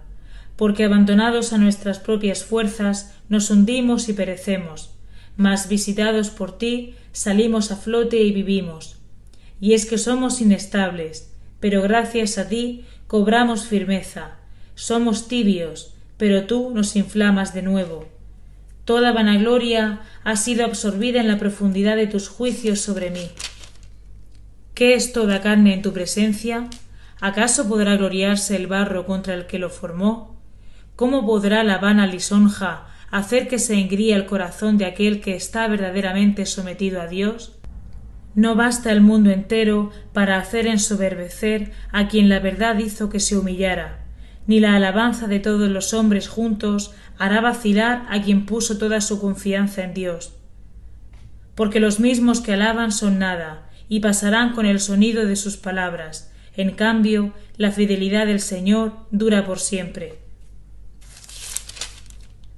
porque 0.55 0.85
abandonados 0.85 1.53
a 1.53 1.59
nuestras 1.59 1.99
propias 1.99 2.45
fuerzas 2.45 3.15
nos 3.29 3.51
hundimos 3.51 4.09
y 4.09 4.13
perecemos, 4.13 4.91
mas 5.37 5.69
visitados 5.69 6.31
por 6.31 6.57
ti 6.57 6.95
salimos 7.11 7.73
a 7.73 7.77
flote 7.77 8.23
y 8.23 8.31
vivimos. 8.31 8.95
Y 9.61 9.73
es 9.73 9.87
que 9.87 9.99
somos 9.99 10.41
inestables, 10.41 11.33
pero 11.59 11.83
gracias 11.83 12.39
a 12.39 12.49
ti 12.49 12.85
cobramos 13.07 13.67
firmeza, 13.67 14.37
somos 14.75 15.29
tibios, 15.29 15.95
pero 16.17 16.45
tú 16.45 16.71
nos 16.75 16.97
inflamas 16.97 17.55
de 17.55 17.63
nuevo. 17.63 18.09
Toda 18.85 19.13
vanagloria 19.13 20.01
ha 20.25 20.37
sido 20.37 20.65
absorbida 20.65 21.21
en 21.21 21.29
la 21.29 21.39
profundidad 21.39 21.97
de 21.97 22.07
tus 22.07 22.29
juicios 22.29 22.81
sobre 22.81 23.11
mí. 23.11 23.31
¿Qué 24.75 24.95
es 24.95 25.13
toda 25.13 25.41
carne 25.41 25.75
en 25.75 25.83
tu 25.83 25.93
presencia? 25.93 26.69
¿Acaso 27.21 27.69
podrá 27.69 27.97
gloriarse 27.97 28.57
el 28.57 28.67
barro 28.67 29.07
contra 29.07 29.35
el 29.35 29.47
que 29.47 29.59
lo 29.59 29.71
formó? 29.71 30.37
¿Cómo 30.97 31.25
podrá 31.25 31.65
la 31.65 31.79
vana 31.79 32.07
lisonja 32.07 32.87
hacer 33.11 33.49
que 33.49 33.59
se 33.59 33.75
engríe 33.75 34.15
el 34.15 34.27
corazón 34.27 34.77
de 34.77 34.87
aquel 34.87 35.21
que 35.21 35.37
está 35.37 35.69
verdaderamente 35.69 36.45
sometido 36.45 37.01
a 37.01 37.07
Dios? 37.07 37.53
No 38.35 38.57
basta 38.57 38.91
el 38.91 39.01
mundo 39.01 39.31
entero 39.31 39.91
para 40.13 40.39
hacer 40.39 40.67
ensoberbecer 40.67 41.73
a 41.93 42.09
quien 42.09 42.29
la 42.29 42.41
verdad 42.41 42.79
hizo 42.79 43.09
que 43.09 43.21
se 43.21 43.37
humillara, 43.37 44.05
ni 44.47 44.61
la 44.61 44.75
alabanza 44.75 45.27
de 45.29 45.39
todos 45.39 45.71
los 45.71 45.95
hombres 45.95 46.29
juntos 46.29 46.93
hará 47.17 47.41
vacilar 47.41 48.07
a 48.09 48.21
quien 48.23 48.45
puso 48.45 48.77
toda 48.79 49.01
su 49.01 49.21
confianza 49.21 49.85
en 49.85 49.95
Dios. 49.95 50.35
Porque 51.55 51.79
los 51.79 52.01
mismos 52.01 52.41
que 52.41 52.55
alaban 52.55 52.91
son 52.91 53.21
nada, 53.21 53.71
y 53.89 54.01
pasarán 54.01 54.53
con 54.55 54.67
el 54.67 54.81
sonido 54.81 55.27
de 55.27 55.37
sus 55.37 55.57
palabras. 55.57 56.33
En 56.57 56.73
cambio, 56.73 57.33
la 57.57 57.71
fidelidad 57.71 58.27
del 58.27 58.41
Señor 58.41 58.93
dura 59.11 59.45
por 59.45 59.61
siempre. 59.61 60.19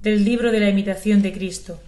Del 0.01 0.23
libro 0.23 0.51
de 0.51 0.59
la 0.59 0.69
imitación 0.69 1.21
de 1.21 1.33
Cristo. 1.33 1.79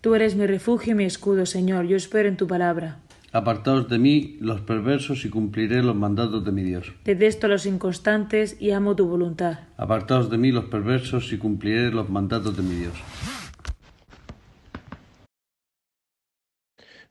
Tú 0.00 0.14
eres 0.14 0.34
mi 0.34 0.46
refugio 0.46 0.92
y 0.92 0.94
mi 0.94 1.04
escudo, 1.04 1.44
Señor, 1.44 1.84
yo 1.84 1.94
espero 1.94 2.26
en 2.26 2.38
tu 2.38 2.46
palabra. 2.46 3.00
Apartaos 3.32 3.86
de 3.90 3.98
mí 3.98 4.38
los 4.40 4.62
perversos 4.62 5.26
y 5.26 5.28
cumpliré 5.28 5.82
los 5.82 5.94
mandatos 5.94 6.42
de 6.42 6.52
mi 6.52 6.62
Dios. 6.62 6.90
Detesto 7.04 7.46
a 7.46 7.50
los 7.50 7.66
inconstantes 7.66 8.56
y 8.58 8.70
amo 8.70 8.96
tu 8.96 9.06
voluntad. 9.06 9.58
Apartaos 9.76 10.30
de 10.30 10.38
mí 10.38 10.52
los 10.52 10.64
perversos 10.64 11.30
y 11.34 11.38
cumpliré 11.38 11.90
los 11.90 12.08
mandatos 12.08 12.56
de 12.56 12.62
mi 12.62 12.76
Dios. 12.76 12.94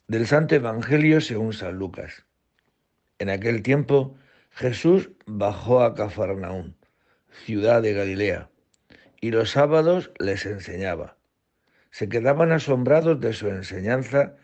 Del 0.08 0.26
Santo 0.26 0.56
Evangelio 0.56 1.22
según 1.22 1.54
San 1.54 1.76
Lucas. 1.76 2.26
En 3.20 3.30
aquel 3.30 3.62
tiempo 3.62 4.18
Jesús 4.50 5.12
bajó 5.28 5.84
a 5.84 5.94
Cafarnaún, 5.94 6.76
ciudad 7.46 7.84
de 7.84 7.94
Galilea, 7.94 8.50
y 9.22 9.30
los 9.30 9.52
sábados 9.52 10.12
les 10.18 10.48
enseñaba 10.48 11.19
se 11.92 12.10
quedaban 12.10 12.52
asombrados 12.52 13.20
de 13.20 13.34
su 13.34 13.48
enseñanza 13.48 14.36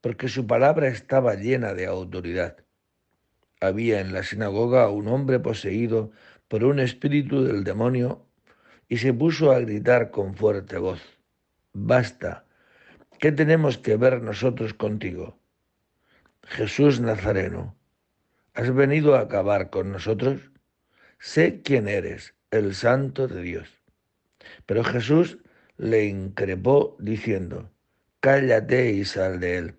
porque 0.00 0.28
su 0.28 0.46
palabra 0.46 0.88
estaba 0.88 1.34
llena 1.34 1.74
de 1.74 1.86
autoridad. 1.86 2.56
Había 3.60 4.00
en 4.00 4.12
la 4.12 4.22
sinagoga 4.22 4.88
un 4.88 5.08
hombre 5.08 5.40
poseído 5.40 6.10
por 6.48 6.64
un 6.64 6.80
espíritu 6.80 7.44
del 7.44 7.64
demonio 7.64 8.26
y 8.88 8.98
se 8.98 9.12
puso 9.12 9.52
a 9.52 9.60
gritar 9.60 10.10
con 10.10 10.34
fuerte 10.34 10.78
voz, 10.78 11.02
Basta, 11.72 12.46
¿qué 13.18 13.30
tenemos 13.32 13.78
que 13.78 13.96
ver 13.96 14.22
nosotros 14.22 14.74
contigo? 14.74 15.38
Jesús 16.42 17.00
Nazareno, 17.00 17.76
¿has 18.54 18.74
venido 18.74 19.14
a 19.14 19.20
acabar 19.20 19.70
con 19.70 19.92
nosotros? 19.92 20.50
Sé 21.18 21.60
quién 21.62 21.88
eres, 21.88 22.34
el 22.50 22.74
santo 22.74 23.28
de 23.28 23.42
Dios. 23.42 23.68
Pero 24.64 24.82
Jesús 24.82 25.38
le 25.78 26.06
increpó 26.06 26.96
diciendo, 26.98 27.70
Cállate 28.20 28.90
y 28.90 29.04
sal 29.04 29.38
de 29.38 29.58
él. 29.58 29.74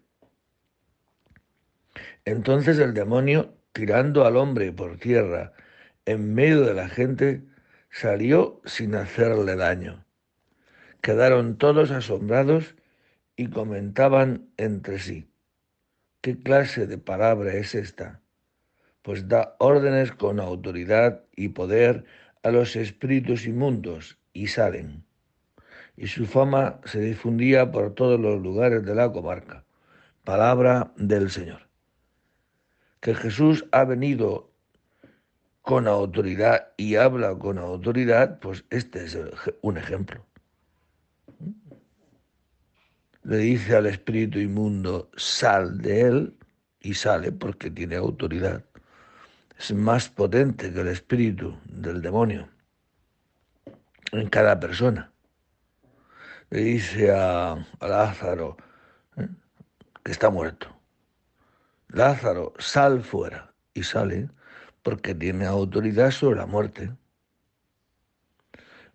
Entonces 2.23 2.79
el 2.79 2.93
demonio, 2.93 3.53
tirando 3.73 4.25
al 4.25 4.37
hombre 4.37 4.71
por 4.71 4.97
tierra 4.97 5.53
en 6.05 6.33
medio 6.33 6.61
de 6.61 6.73
la 6.73 6.87
gente, 6.87 7.43
salió 7.91 8.61
sin 8.63 8.95
hacerle 8.95 9.57
daño. 9.57 10.05
Quedaron 11.01 11.57
todos 11.57 11.91
asombrados 11.91 12.75
y 13.35 13.49
comentaban 13.49 14.49
entre 14.57 14.99
sí, 14.99 15.29
¿qué 16.21 16.37
clase 16.39 16.87
de 16.87 16.97
palabra 16.97 17.53
es 17.53 17.75
esta? 17.75 18.21
Pues 19.01 19.27
da 19.27 19.55
órdenes 19.59 20.13
con 20.13 20.39
autoridad 20.39 21.23
y 21.35 21.49
poder 21.49 22.05
a 22.43 22.51
los 22.51 22.75
espíritus 22.75 23.45
inmundos 23.45 24.17
y 24.33 24.47
salen 24.47 25.08
y 25.99 26.07
su 26.07 26.25
fama 26.25 26.79
se 26.85 27.01
difundía 27.01 27.69
por 27.73 27.93
todos 27.93 28.17
los 28.17 28.41
lugares 28.41 28.85
de 28.85 28.95
la 28.95 29.11
comarca. 29.11 29.65
Palabra 30.23 30.93
del 30.95 31.29
Señor. 31.29 31.67
Que 33.01 33.13
Jesús 33.13 33.65
ha 33.73 33.83
venido 33.83 34.49
con 35.61 35.89
autoridad 35.89 36.69
y 36.77 36.95
habla 36.95 37.37
con 37.37 37.57
autoridad, 37.57 38.39
pues 38.39 38.63
este 38.69 39.03
es 39.03 39.19
un 39.61 39.77
ejemplo. 39.77 40.25
Le 43.23 43.37
dice 43.37 43.75
al 43.75 43.87
espíritu 43.87 44.39
inmundo, 44.39 45.11
sal 45.17 45.79
de 45.79 46.01
él, 46.01 46.33
y 46.79 46.93
sale 46.93 47.33
porque 47.33 47.69
tiene 47.69 47.97
autoridad. 47.97 48.63
Es 49.57 49.73
más 49.73 50.07
potente 50.07 50.71
que 50.71 50.79
el 50.79 50.87
espíritu 50.87 51.57
del 51.65 52.01
demonio 52.01 52.47
en 54.13 54.29
cada 54.29 54.57
persona 54.57 55.11
le 56.49 56.61
dice 56.61 57.11
a, 57.11 57.65
Lázaro 57.79 58.57
¿eh? 59.17 59.27
que 60.03 60.11
está 60.11 60.29
muerto. 60.29 60.67
Lázaro, 61.89 62.53
sal 62.57 63.03
fuera. 63.03 63.53
Y 63.73 63.83
sale 63.83 64.29
porque 64.83 65.13
tiene 65.13 65.45
autoridad 65.45 66.11
sobre 66.11 66.39
la 66.39 66.45
muerte. 66.45 66.91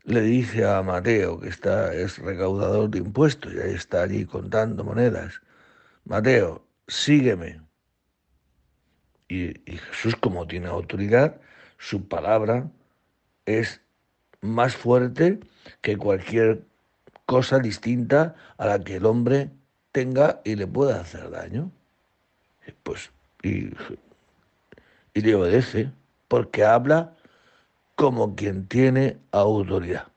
Le 0.02 0.20
dice 0.20 0.66
a 0.66 0.82
Mateo, 0.82 1.40
que 1.40 1.48
está, 1.48 1.94
es 1.94 2.18
recaudador 2.18 2.90
de 2.90 2.98
impuestos 2.98 3.54
y 3.54 3.58
está 3.58 4.02
allí 4.02 4.26
contando 4.26 4.84
monedas, 4.84 5.40
Mateo, 6.04 6.66
sígueme. 6.86 7.62
y 9.28 9.54
Jesús, 9.64 10.16
como 10.16 10.46
tiene 10.46 10.66
autoridad, 10.66 11.40
su 11.78 12.06
palabra 12.06 12.70
es 13.46 13.80
más 14.42 14.76
fuerte 14.76 15.40
que 15.80 15.96
cualquier 15.96 16.66
cosa 17.26 17.58
distinta 17.58 18.34
a 18.58 18.66
la 18.66 18.82
que 18.82 18.96
el 18.96 19.06
hombre 19.06 19.50
tenga 19.92 20.40
y 20.44 20.56
le 20.56 20.66
pueda 20.66 21.00
hacer 21.00 21.30
daño. 21.30 21.70
Pues, 22.82 23.12
y, 23.42 23.70
le 25.14 25.34
obedece, 25.34 25.92
porque 26.28 26.64
habla 26.64 27.14
como 27.94 28.34
quien 28.34 28.66
tiene 28.66 29.18
autoridad. 29.30 30.08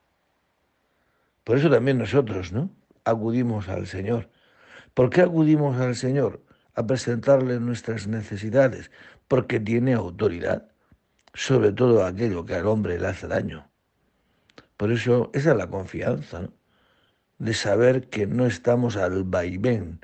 Por 1.43 1.57
eso 1.57 1.69
también 1.69 1.97
nosotros, 1.97 2.51
¿no? 2.51 2.69
Acudimos 3.05 3.69
al 3.69 3.87
Señor. 3.87 4.29
¿Por 4.93 5.09
qué 5.09 5.21
acudimos 5.21 5.77
al 5.77 5.95
Señor? 5.95 6.41
A 6.73 6.85
presentarle 6.85 7.59
nuestras 7.59 8.07
necesidades, 8.07 8.91
porque 9.27 9.59
tiene 9.59 9.93
autoridad 9.93 10.67
sobre 11.37 11.71
todo 11.71 12.03
aquello 12.03 12.45
que 12.45 12.55
al 12.55 12.65
hombre 12.65 12.99
le 12.99 13.07
hace 13.07 13.27
daño. 13.27 13.69
Por 14.75 14.91
eso 14.91 15.29
esa 15.33 15.51
es 15.51 15.57
la 15.57 15.67
confianza, 15.67 16.41
¿no? 16.41 16.56
De 17.39 17.53
saber 17.53 18.09
que 18.09 18.27
no 18.27 18.45
estamos 18.45 18.97
al 18.97 19.23
vaivén 19.23 19.99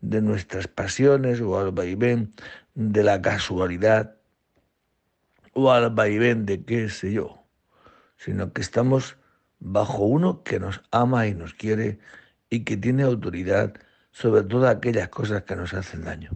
de 0.00 0.20
nuestras 0.20 0.66
pasiones 0.66 1.40
o 1.40 1.58
al 1.58 1.70
vaivén 1.70 2.34
de 2.74 3.02
la 3.02 3.22
casualidad 3.22 4.16
o 5.52 5.70
al 5.70 5.90
vaivén 5.90 6.46
de 6.46 6.64
qué 6.64 6.88
sé 6.88 7.12
yo, 7.12 7.44
sino 8.16 8.52
que 8.52 8.62
estamos 8.62 9.16
bajo 9.60 10.04
uno 10.04 10.42
que 10.42 10.58
nos 10.58 10.82
ama 10.90 11.26
y 11.26 11.34
nos 11.34 11.54
quiere 11.54 11.98
y 12.50 12.64
que 12.64 12.76
tiene 12.76 13.04
autoridad 13.04 13.74
sobre 14.10 14.42
todas 14.42 14.74
aquellas 14.74 15.08
cosas 15.08 15.42
que 15.42 15.56
nos 15.56 15.72
hacen 15.74 16.04
daño. 16.04 16.30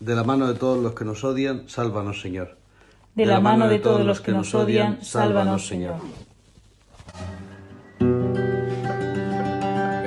De 0.00 0.14
la 0.14 0.24
mano 0.24 0.48
de 0.48 0.58
todos 0.58 0.82
los 0.82 0.94
que 0.94 1.04
nos 1.04 1.22
odian, 1.24 1.68
sálvanos, 1.68 2.20
Señor. 2.20 2.56
De 3.14 3.26
la 3.26 3.40
mano 3.40 3.68
de 3.68 3.78
todos 3.78 4.04
los 4.04 4.20
que 4.20 4.32
nos 4.32 4.54
odian, 4.54 5.04
sálvanos, 5.04 5.66
Señor. 5.66 5.96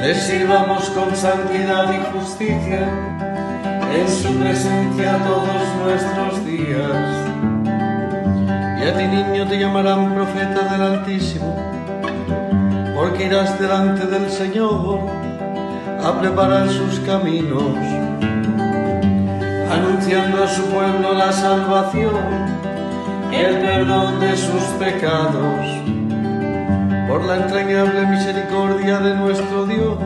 les 0.00 0.16
sirvamos 0.16 0.88
con 0.90 1.14
santidad 1.16 1.92
y 1.92 2.18
justicia 2.18 2.88
en 3.92 4.08
su 4.08 4.32
presencia 4.38 5.18
todos 5.24 5.74
nuestros 5.82 6.44
días. 6.46 7.28
Y 8.78 8.88
a 8.88 8.96
ti 8.96 9.06
niño 9.08 9.46
te 9.48 9.58
llamarán 9.58 10.14
profeta 10.14 10.72
del 10.72 10.82
Altísimo, 10.82 11.56
porque 12.94 13.26
irás 13.26 13.58
delante 13.58 14.06
del 14.06 14.30
Señor 14.30 15.00
a 16.04 16.20
preparar 16.20 16.68
sus 16.68 17.00
caminos, 17.00 17.74
anunciando 19.72 20.44
a 20.44 20.48
su 20.48 20.62
pueblo 20.66 21.12
la 21.12 21.32
salvación, 21.32 22.14
el 23.32 23.58
perdón 23.58 24.20
de 24.20 24.36
sus 24.36 24.62
pecados 24.78 25.87
por 27.08 27.24
la 27.24 27.36
entrañable 27.36 28.04
misericordia 28.06 28.98
de 28.98 29.14
nuestro 29.14 29.64
Dios, 29.64 29.98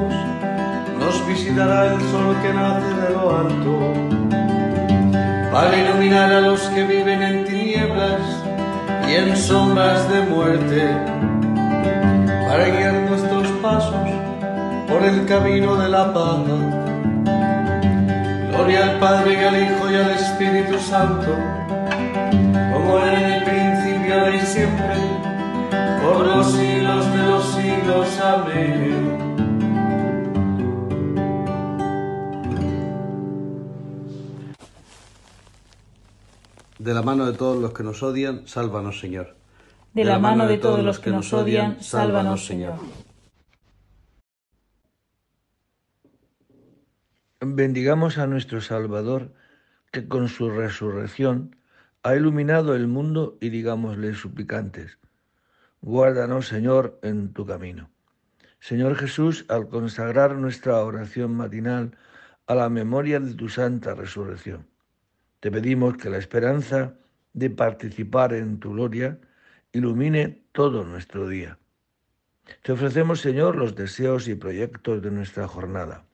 nos 1.01 1.27
visitará 1.27 1.93
el 1.93 2.01
sol 2.01 2.37
que 2.41 2.55
nace 2.55 2.95
de 2.95 3.11
lo 3.11 3.39
alto, 3.39 3.93
para 5.51 5.77
iluminar 5.77 6.33
a 6.33 6.41
los 6.41 6.61
que 6.69 6.85
viven 6.85 7.21
en 7.21 7.45
tinieblas 7.45 8.21
y 9.09 9.15
en 9.17 9.37
sombras 9.37 10.09
de 10.13 10.21
muerte, 10.23 10.97
para 12.47 12.69
guiar 12.69 12.95
nuestros 13.11 13.49
pasos 13.61 14.09
por 14.89 15.03
el 15.03 15.27
camino 15.27 15.75
de 15.75 15.89
la 15.89 16.15
paz. 16.15 16.39
Gloria 18.51 18.85
al 18.85 18.99
Padre 19.01 19.33
y 19.33 19.45
al 19.45 19.61
Hijo 19.61 19.91
y 19.91 19.97
al 19.97 20.11
Espíritu 20.13 20.79
Santo, 20.79 21.35
como 22.73 22.99
era 22.99 23.21
en 23.21 23.33
el 23.33 23.43
principio 23.43 24.35
y 24.35 24.39
siempre 24.47 25.02
por 26.03 26.27
los 26.27 26.53
siglos 26.53 27.13
de 27.13 27.23
los 27.23 27.45
siglos. 27.55 28.21
Amén. 28.21 29.19
De 36.79 36.95
la 36.95 37.03
mano 37.03 37.27
de 37.27 37.39
todos 37.39 37.63
los 37.63 37.73
que 37.73 37.85
nos 37.85 38.03
odian, 38.03 38.49
sálvanos, 38.49 38.99
Señor. 38.99 39.37
De 39.95 40.05
la 40.05 40.19
mano 40.19 40.47
de 40.47 40.59
todos 40.59 40.83
los 40.83 40.99
que 40.99 41.11
nos 41.11 41.33
odian, 41.33 41.81
sálvanos, 41.83 42.45
Señor. 42.47 42.75
Bendigamos 47.41 48.19
a 48.19 48.27
nuestro 48.27 48.61
Salvador, 48.61 49.33
que 49.93 50.09
con 50.09 50.29
su 50.29 50.51
resurrección 50.51 51.57
ha 52.03 52.17
iluminado 52.17 52.75
el 52.75 52.89
mundo 52.89 53.37
y 53.41 53.51
digámosle 53.51 54.15
suplicantes 54.15 54.99
Guárdanos, 55.83 56.47
Señor, 56.47 57.01
en 57.03 57.33
tu 57.33 57.45
camino. 57.45 57.91
Señor 58.61 58.95
Jesús, 58.95 59.45
al 59.49 59.69
consagrar 59.69 60.37
nuestra 60.37 60.79
oración 60.79 61.35
matinal 61.35 61.99
a 62.47 62.55
la 62.55 62.69
memoria 62.69 63.19
de 63.19 63.35
tu 63.35 63.49
santa 63.49 63.93
resurrección, 63.97 64.69
te 65.41 65.51
pedimos 65.51 65.97
que 65.97 66.09
la 66.09 66.19
esperanza 66.19 66.95
de 67.33 67.51
participar 67.51 68.33
en 68.33 68.61
tu 68.61 68.75
gloria 68.75 69.19
ilumine 69.73 70.45
todo 70.53 70.85
nuestro 70.85 71.27
día. 71.27 71.59
Te 72.63 72.71
ofrecemos, 72.71 73.21
Señor, 73.21 73.57
los 73.57 73.75
deseos 73.75 74.29
y 74.29 74.37
proyectos 74.37 75.03
de 75.03 75.11
nuestra 75.11 75.49
jornada. 75.49 76.05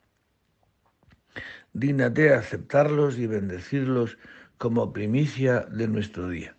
Dígnate 1.74 2.32
aceptarlos 2.32 3.18
y 3.18 3.26
bendecirlos 3.26 4.16
como 4.56 4.94
primicia 4.94 5.60
de 5.60 5.88
nuestro 5.88 6.30
día. 6.30 6.57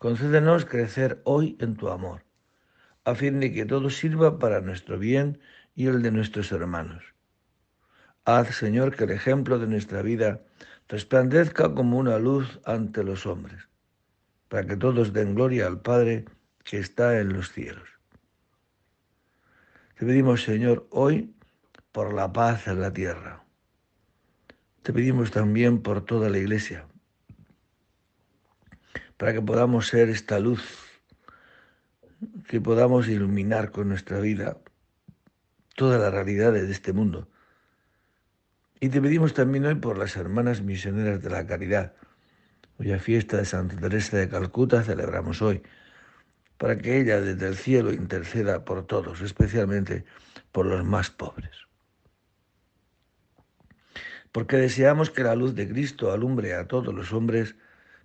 Concédenos 0.00 0.64
crecer 0.64 1.20
hoy 1.24 1.58
en 1.60 1.76
tu 1.76 1.90
amor, 1.90 2.24
a 3.04 3.14
fin 3.14 3.38
de 3.38 3.52
que 3.52 3.66
todo 3.66 3.90
sirva 3.90 4.38
para 4.38 4.62
nuestro 4.62 4.98
bien 4.98 5.38
y 5.74 5.88
el 5.88 6.00
de 6.00 6.10
nuestros 6.10 6.50
hermanos. 6.52 7.04
Haz, 8.24 8.48
Señor, 8.54 8.96
que 8.96 9.04
el 9.04 9.10
ejemplo 9.10 9.58
de 9.58 9.66
nuestra 9.66 10.00
vida 10.00 10.40
resplandezca 10.88 11.74
como 11.74 11.98
una 11.98 12.18
luz 12.18 12.60
ante 12.64 13.04
los 13.04 13.26
hombres, 13.26 13.68
para 14.48 14.66
que 14.66 14.78
todos 14.78 15.12
den 15.12 15.34
gloria 15.34 15.66
al 15.66 15.82
Padre 15.82 16.24
que 16.64 16.78
está 16.78 17.20
en 17.20 17.34
los 17.34 17.52
cielos. 17.52 17.90
Te 19.98 20.06
pedimos, 20.06 20.44
Señor, 20.44 20.88
hoy 20.88 21.34
por 21.92 22.14
la 22.14 22.32
paz 22.32 22.68
en 22.68 22.80
la 22.80 22.90
tierra. 22.90 23.44
Te 24.82 24.94
pedimos 24.94 25.30
también 25.30 25.82
por 25.82 26.06
toda 26.06 26.30
la 26.30 26.38
Iglesia, 26.38 26.86
para 29.20 29.34
que 29.34 29.42
podamos 29.42 29.88
ser 29.88 30.08
esta 30.08 30.38
luz, 30.38 30.62
que 32.48 32.58
podamos 32.58 33.06
iluminar 33.06 33.70
con 33.70 33.90
nuestra 33.90 34.18
vida 34.18 34.56
todas 35.76 36.00
las 36.00 36.10
realidades 36.10 36.66
de 36.66 36.72
este 36.72 36.94
mundo. 36.94 37.28
Y 38.80 38.88
te 38.88 38.98
pedimos 39.02 39.34
también 39.34 39.66
hoy 39.66 39.74
por 39.74 39.98
las 39.98 40.16
hermanas 40.16 40.62
misioneras 40.62 41.22
de 41.22 41.28
la 41.28 41.46
caridad, 41.46 41.92
cuya 42.78 42.98
fiesta 42.98 43.36
de 43.36 43.44
Santa 43.44 43.76
Teresa 43.76 44.16
de 44.16 44.30
Calcuta 44.30 44.82
celebramos 44.82 45.42
hoy, 45.42 45.62
para 46.56 46.78
que 46.78 46.98
ella 46.98 47.20
desde 47.20 47.46
el 47.46 47.56
cielo 47.56 47.92
interceda 47.92 48.64
por 48.64 48.86
todos, 48.86 49.20
especialmente 49.20 50.06
por 50.50 50.64
los 50.64 50.82
más 50.82 51.10
pobres. 51.10 51.66
Porque 54.32 54.56
deseamos 54.56 55.10
que 55.10 55.24
la 55.24 55.34
luz 55.34 55.54
de 55.54 55.68
Cristo 55.68 56.10
alumbre 56.10 56.54
a 56.54 56.66
todos 56.66 56.94
los 56.94 57.12
hombres, 57.12 57.54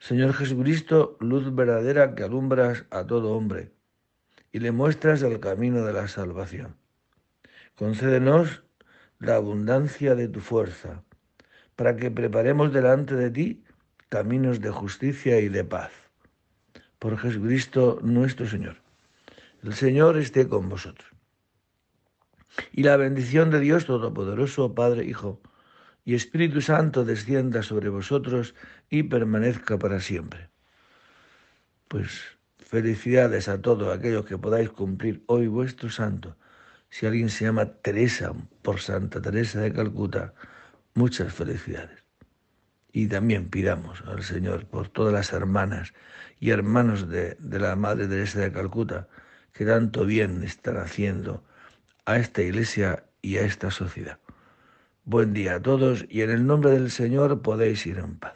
Señor 0.00 0.32
Jesucristo, 0.32 1.18
luz 1.20 1.54
verdadera 1.54 2.14
que 2.14 2.24
alumbras 2.24 2.86
a 2.90 3.06
todo 3.06 3.36
hombre 3.36 3.70
y 4.50 4.58
le 4.58 4.72
muestras 4.72 5.20
el 5.20 5.40
camino 5.40 5.84
de 5.84 5.92
la 5.92 6.08
salvación. 6.08 6.74
Concédenos 7.76 8.64
la 9.18 9.36
abundancia 9.36 10.14
de 10.14 10.26
tu 10.26 10.40
fuerza, 10.40 11.04
para 11.76 11.96
que 11.96 12.10
preparemos 12.10 12.72
delante 12.72 13.14
de 13.14 13.30
ti 13.30 13.62
caminos 14.08 14.62
de 14.62 14.70
justicia 14.70 15.38
y 15.38 15.50
de 15.50 15.64
paz. 15.64 15.92
por 16.98 17.18
Jesucristo 17.18 17.98
nuestro 18.02 18.46
Señor. 18.46 18.76
El 19.62 19.74
Señor 19.74 20.16
esté 20.16 20.48
con 20.48 20.68
vosotros. 20.70 21.10
Y 22.72 22.82
la 22.84 22.96
bendición 22.96 23.50
de 23.50 23.60
Dios 23.60 23.84
Todopoderoso, 23.84 24.74
Padre, 24.74 25.04
Hijo 25.04 25.40
y 26.10 26.14
Espíritu 26.16 26.60
Santo 26.60 27.04
descienda 27.04 27.62
sobre 27.62 27.88
vosotros 27.88 28.56
y 28.88 29.04
permanezca 29.04 29.78
para 29.78 30.00
siempre. 30.00 30.50
Pues 31.86 32.36
felicidades 32.58 33.48
a 33.48 33.62
todos 33.62 33.96
aquellos 33.96 34.26
que 34.26 34.36
podáis 34.36 34.70
cumplir 34.70 35.22
hoy 35.26 35.46
vuestro 35.46 35.88
santo. 35.88 36.36
Si 36.88 37.06
alguien 37.06 37.28
se 37.28 37.44
llama 37.44 37.66
Teresa, 37.66 38.34
por 38.62 38.80
Santa 38.80 39.22
Teresa 39.22 39.60
de 39.60 39.72
Calcuta, 39.72 40.34
muchas 40.94 41.32
felicidades. 41.32 42.04
Y 42.90 43.06
también 43.06 43.48
pidamos 43.48 44.02
al 44.08 44.24
Señor 44.24 44.66
por 44.66 44.88
todas 44.88 45.12
las 45.12 45.32
hermanas 45.32 45.94
y 46.40 46.50
hermanos 46.50 47.08
de, 47.08 47.36
de 47.38 47.60
la 47.60 47.76
Madre 47.76 48.08
Teresa 48.08 48.40
de 48.40 48.50
Calcuta 48.50 49.06
que 49.52 49.64
tanto 49.64 50.04
bien 50.04 50.42
están 50.42 50.76
haciendo 50.78 51.44
a 52.04 52.16
esta 52.18 52.42
iglesia 52.42 53.04
y 53.22 53.36
a 53.36 53.42
esta 53.42 53.70
sociedad. 53.70 54.18
Buen 55.04 55.32
día 55.32 55.54
a 55.56 55.62
todos 55.62 56.04
y 56.08 56.20
en 56.20 56.30
el 56.30 56.46
nombre 56.46 56.72
del 56.72 56.90
Señor 56.90 57.40
podéis 57.40 57.86
ir 57.86 57.98
en 57.98 58.18
paz. 58.18 58.34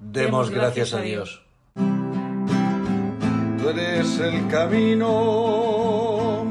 Demos 0.00 0.50
gracias 0.50 0.92
a 0.94 1.00
Dios. 1.00 1.46
Tú 1.74 3.68
eres 3.68 4.18
el 4.18 4.48
camino, 4.48 6.44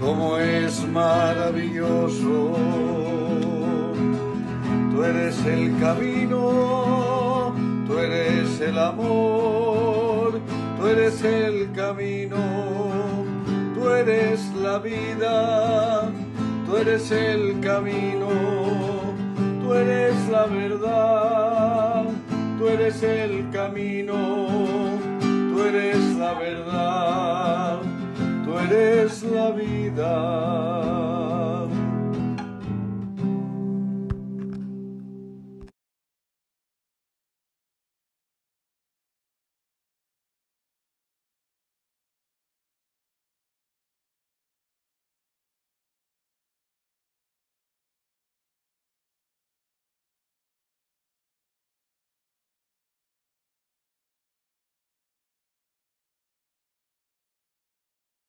como 0.00 0.38
es 0.38 0.86
maravilloso. 0.86 2.56
Tú 4.92 5.04
eres 5.04 5.44
el 5.44 5.78
camino, 5.80 7.54
tú 7.86 7.98
eres 7.98 8.60
el 8.60 8.78
amor, 8.78 10.40
tú 10.78 10.86
eres 10.86 11.22
el 11.24 11.72
camino, 11.72 12.36
tú 13.74 13.90
eres 13.90 14.40
la 14.54 14.78
vida 14.78 16.10
Tú 16.70 16.76
eres 16.76 17.10
el 17.10 17.58
camino, 17.58 18.28
tú 19.60 19.74
eres 19.74 20.14
la 20.28 20.46
verdad, 20.46 22.04
tú 22.56 22.68
eres 22.68 23.02
el 23.02 23.50
camino, 23.50 24.14
tú 25.20 25.62
eres 25.64 25.98
la 26.16 26.32
verdad, 26.34 27.80
tú 28.44 28.56
eres 28.56 29.24
la 29.24 29.50
vida. 29.50 31.19